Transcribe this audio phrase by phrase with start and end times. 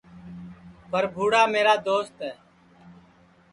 [0.91, 2.31] برپھوئاڑا میرا دوست ہے